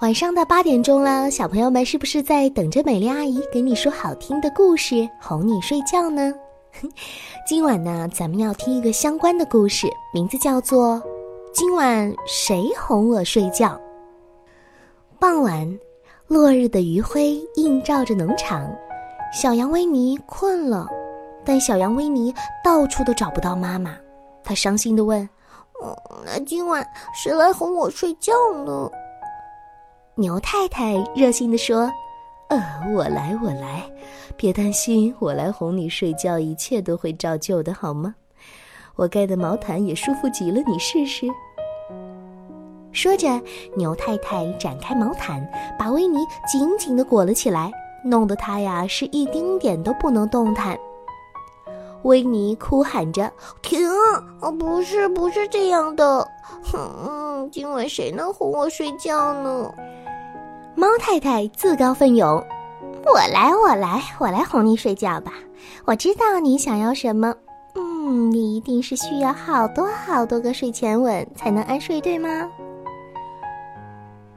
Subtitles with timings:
[0.00, 6.32] 晚上的八点钟了，小朋友们是不是在等着美丽阿姨给你说好听的故事，哄你睡觉呢？
[7.44, 10.94] 今晚呢，咱们要听一个相关的故事，名字叫做
[11.52, 13.70] 《今晚谁哄我睡觉》。
[15.18, 15.78] 傍晚，
[16.28, 18.72] 落日的余晖映照着农场，
[19.32, 20.86] 小羊维尼困了，
[21.44, 23.96] 但小羊维尼到处都找不到妈妈，
[24.44, 25.28] 他伤心地问
[25.82, 28.32] ：“嗯，那今晚谁来哄我睡觉
[28.64, 28.88] 呢？”
[30.18, 31.88] 牛太太热心地说
[32.50, 32.60] ：“呃，
[32.92, 33.88] 我来，我来，
[34.36, 38.16] 别担心，我来哄你睡觉，一切都会照旧的，好吗？
[38.96, 41.28] 我盖的毛毯也舒服极了，你试试。”
[42.90, 43.40] 说着，
[43.76, 46.18] 牛太太展开毛毯，把维尼
[46.52, 47.70] 紧紧地裹了起来，
[48.02, 50.76] 弄得他呀是一丁点都不能动弹。
[52.02, 53.32] 维尼哭喊着
[53.62, 53.88] ：“停！
[54.40, 56.26] 哦，不是，不是这样的。
[56.64, 59.72] 哼，今晚谁能哄我睡觉呢？”
[60.78, 62.28] 猫太太自告奋勇
[63.04, 65.32] ：“我来，我来，我来哄你睡觉吧。
[65.84, 67.34] 我知道你想要什么。
[67.74, 72.48] 嗯，你一定是需要好多好多个睡前吻才能安睡，对吗？”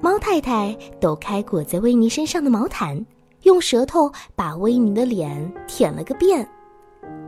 [0.00, 3.04] 猫太太抖开裹在威尼身上的毛毯，
[3.42, 6.48] 用舌头把威尼的脸舔了个遍。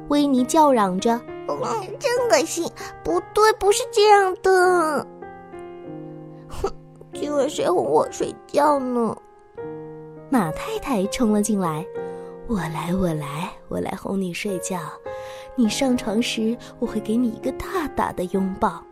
[0.06, 1.20] 威尼叫嚷着
[1.50, 1.58] ：“嗯，
[1.98, 2.64] 真恶心！
[3.02, 5.04] 不对，不是这样的。”
[7.20, 7.22] 哼。
[7.22, 9.14] 今晚谁哄我睡觉呢？
[10.30, 11.84] 马太太冲了进来，
[12.48, 14.78] 我来，我来，我来哄你睡觉。
[15.54, 18.82] 你上床时，我会给你一个大大的拥抱。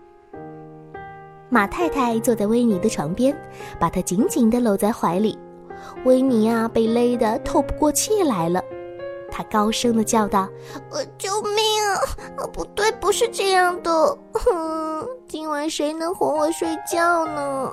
[1.48, 3.34] 马太太坐在威尼的床边，
[3.80, 5.38] 把他紧紧地搂在怀里。
[6.04, 8.62] 威尼啊，被勒得透不过气来了。
[9.30, 10.48] 他高声地叫道
[10.90, 11.54] ：“呃，救命
[12.36, 12.46] 啊！
[12.52, 14.18] 不对，不是这样的。
[14.32, 17.72] 哼 今晚谁能哄我睡觉呢？”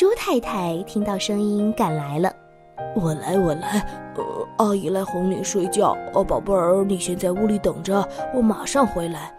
[0.00, 2.32] 猪太太听到声音赶来了，
[2.96, 4.24] 我来，我来，呃，
[4.56, 5.94] 阿姨来哄你睡觉。
[6.14, 8.02] 哦，宝贝儿，你先在屋里等着，
[8.34, 9.30] 我马上回来。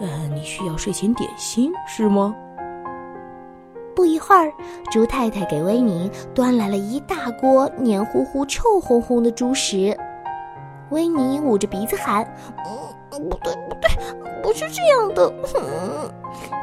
[0.00, 2.34] 呃，你需要睡前点心是吗？
[3.94, 4.52] 不一会儿，
[4.90, 9.96] 猪太太给维尼端来了一大锅黏糊糊、臭烘烘的猪食。
[10.90, 12.24] 维尼捂着鼻子喊
[13.12, 13.88] ：“嗯，不对，不对，
[14.42, 15.32] 不是这样的。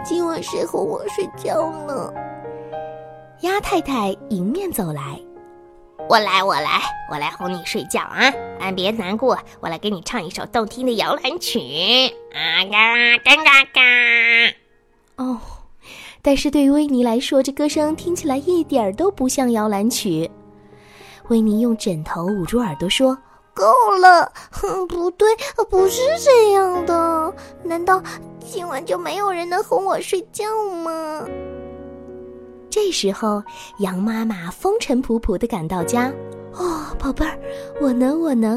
[0.03, 2.13] 今晚谁哄我睡觉呢？”
[3.41, 5.19] 鸭太太迎面走来，
[6.09, 6.81] 我来，我来，
[7.11, 8.33] 我来哄你睡觉啊！
[8.59, 11.59] 啊，别难过，我来给你唱一首动听的摇篮曲。
[12.33, 13.81] 啊嘎嘎嘎嘎！
[15.17, 15.39] 哦，
[16.23, 20.31] 但是对于维尼来说，这歌声听起来一点都不像摇篮曲。
[21.27, 23.15] 维尼用枕头捂住耳朵说
[23.53, 23.65] ：“够
[23.99, 25.27] 了，哼，不对，
[25.69, 27.35] 不是这样的。
[27.63, 28.01] 难道
[28.39, 30.43] 今晚就没有人能哄我睡觉
[30.73, 31.23] 吗？”
[32.79, 33.43] 这时候，
[33.79, 36.13] 羊妈妈风尘仆仆地赶到家。
[36.53, 37.35] 哦，宝贝儿，
[37.81, 38.55] 我能，我能。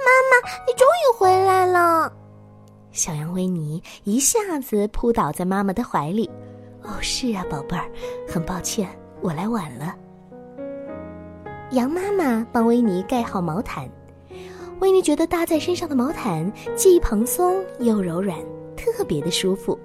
[0.00, 2.12] 妈妈，你终于回来了。
[2.90, 6.28] 小羊维尼一下子扑倒在妈妈的怀里。
[6.82, 7.88] 哦，是啊，宝贝儿，
[8.28, 8.88] 很抱歉，
[9.20, 9.94] 我来晚了。
[11.70, 13.88] 羊妈妈帮维尼盖好毛毯。
[14.80, 18.36] 维尼觉得搭在身上的毛毯既蓬松又柔软，
[18.76, 19.78] 特别的舒服。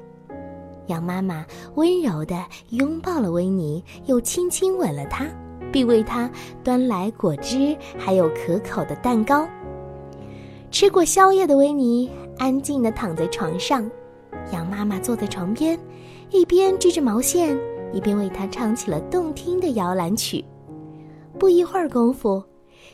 [0.87, 5.25] 羊妈妈温柔地拥抱了维尼，又轻轻吻了他，
[5.71, 6.29] 并为他
[6.63, 9.47] 端来果汁，还有可口的蛋糕。
[10.69, 13.89] 吃过宵夜的维尼安静地躺在床上，
[14.51, 15.79] 羊妈妈坐在床边，
[16.29, 17.57] 一边织着毛线，
[17.93, 20.43] 一边为他唱起了动听的摇篮曲。
[21.39, 22.43] 不一会儿功夫，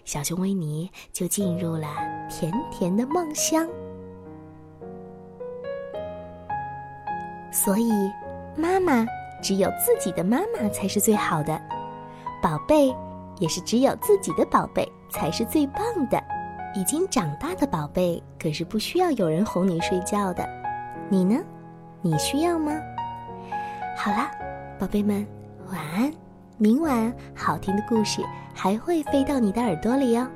[0.06, 1.88] 小熊维尼就进入了
[2.30, 3.68] 甜甜的梦乡。
[7.54, 8.12] 所以，
[8.58, 9.06] 妈妈
[9.42, 11.62] 只有自己的妈妈才是最好的，
[12.42, 12.94] 宝贝
[13.38, 16.22] 也是只有自己的宝贝才是最棒的。
[16.76, 20.44] 已经长大的宝贝可是不需要有人哄你睡觉的，
[21.08, 21.40] 你呢？
[22.02, 22.74] 你需要吗？
[23.96, 24.32] 好啦，
[24.80, 25.26] 宝贝们，
[25.72, 26.12] 晚安。
[26.58, 28.22] 明晚好听的故事
[28.54, 30.28] 还会飞到你的耳朵里哦。